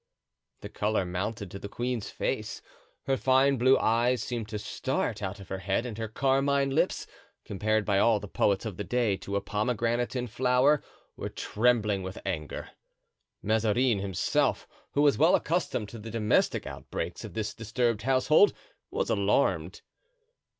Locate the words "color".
0.69-1.05